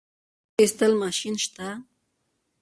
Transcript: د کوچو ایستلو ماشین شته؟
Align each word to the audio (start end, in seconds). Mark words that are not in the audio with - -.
د 0.03 0.03
کوچو 0.07 0.55
ایستلو 0.59 0.95
ماشین 1.03 1.35
شته؟ 1.43 1.67